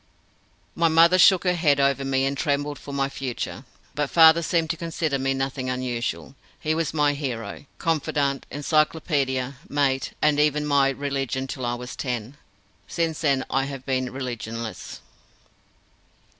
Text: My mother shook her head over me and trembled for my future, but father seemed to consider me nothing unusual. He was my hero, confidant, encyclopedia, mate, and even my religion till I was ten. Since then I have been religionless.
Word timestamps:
My 0.73 0.87
mother 0.87 1.19
shook 1.19 1.43
her 1.43 1.53
head 1.53 1.79
over 1.79 2.03
me 2.03 2.25
and 2.25 2.35
trembled 2.35 2.79
for 2.79 2.91
my 2.91 3.07
future, 3.07 3.65
but 3.93 4.09
father 4.09 4.41
seemed 4.41 4.71
to 4.71 4.75
consider 4.75 5.19
me 5.19 5.35
nothing 5.35 5.69
unusual. 5.69 6.33
He 6.59 6.73
was 6.73 6.91
my 6.91 7.13
hero, 7.13 7.65
confidant, 7.77 8.47
encyclopedia, 8.49 9.57
mate, 9.69 10.13
and 10.19 10.39
even 10.39 10.65
my 10.65 10.89
religion 10.89 11.45
till 11.45 11.67
I 11.67 11.75
was 11.75 11.95
ten. 11.95 12.37
Since 12.87 13.21
then 13.21 13.45
I 13.51 13.65
have 13.65 13.85
been 13.85 14.11
religionless. 14.11 15.01